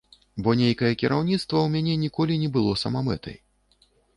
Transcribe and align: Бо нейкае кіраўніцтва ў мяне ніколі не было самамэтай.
Бо 0.45 0.53
нейкае 0.61 0.89
кіраўніцтва 1.01 1.45
ў 1.61 1.67
мяне 1.75 1.93
ніколі 2.07 2.41
не 2.45 2.49
было 2.57 2.73
самамэтай. 2.87 3.37